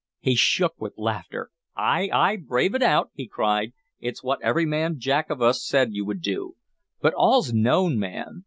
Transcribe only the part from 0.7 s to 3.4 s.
with laughter. "Ay, ay, brave it out!" he